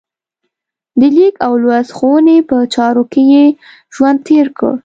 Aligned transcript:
د 0.99 1.01
لیک 1.17 1.35
او 1.45 1.53
لوست 1.63 1.89
ښوونې 1.97 2.37
په 2.49 2.57
چارو 2.73 3.03
کې 3.11 3.21
یې 3.33 3.45
ژوند 3.95 4.17
تېر 4.27 4.47
کړ. 4.57 4.73